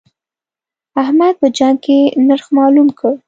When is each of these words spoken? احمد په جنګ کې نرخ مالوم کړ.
احمد 1.01 1.33
په 1.41 1.47
جنګ 1.57 1.77
کې 1.85 1.99
نرخ 2.27 2.45
مالوم 2.57 2.87
کړ. 2.99 3.13